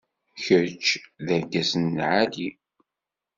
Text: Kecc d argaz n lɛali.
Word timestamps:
Kecc 0.43 0.87
d 1.25 1.27
argaz 1.35 1.71
n 1.83 1.85
lɛali. 1.97 2.49